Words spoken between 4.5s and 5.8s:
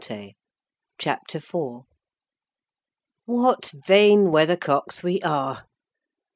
cocks we are!